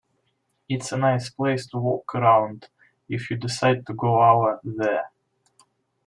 [0.67, 2.69] It's a nice place to walk around
[3.07, 5.11] if you decide to go over there.